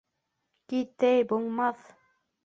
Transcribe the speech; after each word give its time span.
Кит 0.71 1.05
әй, 1.09 1.21
булмаҫ!.. 1.33 1.85